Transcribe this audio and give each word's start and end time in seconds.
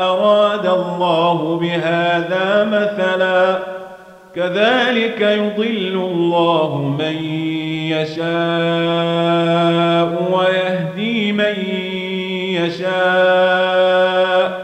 أراد 0.00 0.66
الله 0.66 1.56
بهذا 1.62 2.64
مثلا 2.64 3.58
كذلك 4.36 5.20
يضل 5.20 5.98
الله 6.10 6.94
من 6.98 7.24
يشاء 7.90 8.28
ويهدي 10.32 11.32
من 11.32 11.44
يشاء 11.44 11.81
يشاء 12.64 14.62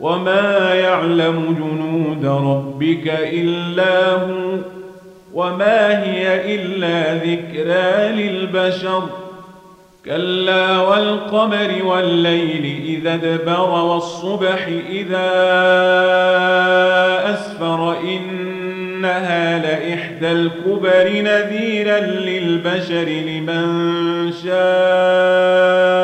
وما 0.00 0.74
يعلم 0.74 1.54
جنود 1.58 2.24
ربك 2.24 3.12
إلا 3.22 4.12
هو 4.12 4.54
وما 5.34 6.02
هي 6.04 6.54
إلا 6.54 7.14
ذكرى 7.14 8.08
للبشر 8.28 9.02
كلا 10.04 10.80
والقمر 10.80 11.70
والليل 11.84 12.84
إذا 12.86 13.14
ادبر 13.14 13.70
والصبح 13.80 14.68
إذا 14.90 15.30
أسفر 17.34 17.94
إنها 18.00 19.58
لإحدى 19.58 20.32
الكبر 20.32 21.08
نذيرا 21.22 22.00
للبشر 22.00 23.04
لمن 23.24 24.32
شاء 24.32 26.03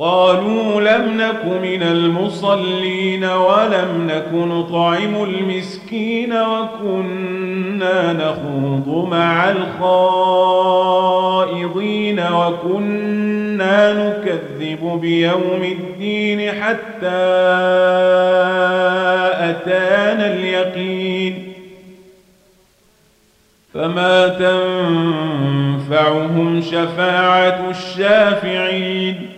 قالوا 0.00 0.80
لم 0.80 1.16
نك 1.20 1.44
من 1.62 1.82
المصلين 1.82 3.24
ولم 3.24 4.06
نك 4.06 4.28
نطعم 4.34 5.22
المسكين 5.22 6.32
وكنا 6.32 8.12
نخوض 8.12 9.08
مع 9.10 9.50
الخائضين 9.50 12.20
وكنا 12.32 13.92
نكذب 13.92 14.98
بيوم 15.00 15.62
الدين 15.78 16.50
حتى 16.52 17.18
أتانا 19.50 20.34
اليقين 20.34 21.48
فما 23.74 24.28
تنفعهم 24.28 26.60
شفاعة 26.60 27.70
الشافعين 27.70 29.37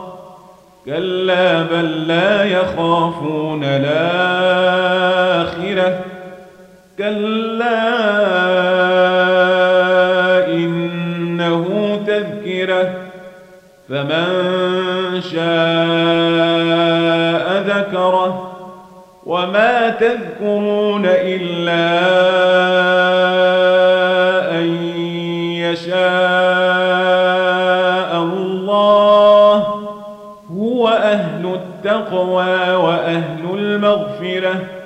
كلا 0.85 1.61
بل 1.63 2.07
لا 2.07 2.43
يخافون 2.43 3.63
الآخرة 3.63 5.99
كلا 6.97 7.91
إنه 10.47 11.67
تذكرة 12.07 12.89
فمن 13.89 14.51
شاء 15.21 15.43
ذكره 17.67 18.51
وما 19.25 19.89
تذكرون 19.89 21.05
إلا 21.05 21.99
أن 24.59 24.65
يشاء 25.57 26.70
التقوى 32.09 32.71
وأهل 32.75 33.45
المغفرة 33.53 34.80